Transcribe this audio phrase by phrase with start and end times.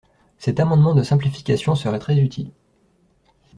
[0.39, 2.49] Cet amendement de simplification serait très utile.